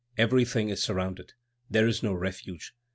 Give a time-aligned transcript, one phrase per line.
[0.17, 1.33] Everything is surrounded.
[1.69, 2.73] There is no refuge.